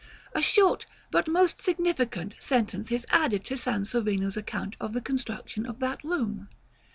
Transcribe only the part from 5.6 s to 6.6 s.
of that room.